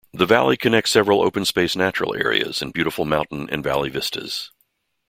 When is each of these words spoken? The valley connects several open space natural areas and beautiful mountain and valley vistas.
The 0.11 0.25
valley 0.25 0.57
connects 0.57 0.89
several 0.89 1.21
open 1.21 1.45
space 1.45 1.75
natural 1.75 2.15
areas 2.15 2.63
and 2.63 2.73
beautiful 2.73 3.05
mountain 3.05 3.47
and 3.51 3.63
valley 3.63 3.91
vistas. 3.91 4.49